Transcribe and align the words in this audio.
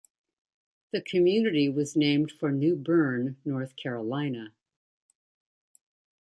The 0.93 1.01
community 1.03 1.69
was 1.69 1.95
named 1.95 2.31
for 2.31 2.51
New 2.51 2.75
Bern, 2.75 3.37
North 3.45 3.75
Carolina. 3.75 4.51